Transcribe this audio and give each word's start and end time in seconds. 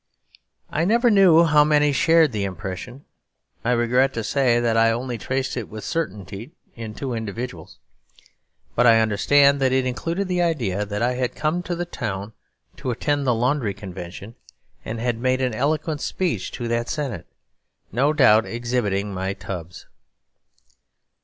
I 0.71 0.83
never 0.83 1.11
knew 1.11 1.43
how 1.45 1.63
many 1.63 1.91
shared 1.91 2.31
the 2.31 2.43
impression; 2.43 3.05
I 3.63 3.73
regret 3.73 4.15
to 4.15 4.23
say 4.23 4.59
that 4.59 4.75
I 4.75 4.89
only 4.91 5.19
traced 5.19 5.55
it 5.55 5.69
with 5.69 5.83
certainty 5.83 6.53
in 6.75 6.95
two 6.95 7.13
individuals. 7.13 7.77
But 8.73 8.87
I 8.87 8.99
understand 8.99 9.61
that 9.61 9.71
it 9.71 9.85
included 9.85 10.27
the 10.27 10.41
idea 10.41 10.85
that 10.87 11.03
I 11.03 11.13
had 11.13 11.35
come 11.35 11.61
to 11.61 11.75
the 11.75 11.85
town 11.85 12.33
to 12.77 12.89
attend 12.89 13.27
the 13.27 13.35
Laundry 13.35 13.75
Convention, 13.75 14.33
and 14.83 14.99
had 14.99 15.19
made 15.19 15.39
an 15.39 15.53
eloquent 15.53 16.01
speech 16.01 16.49
to 16.53 16.67
that 16.67 16.89
senate, 16.89 17.27
no 17.91 18.11
doubt 18.11 18.47
exhibiting 18.47 19.13
my 19.13 19.35
tubs. 19.35 19.85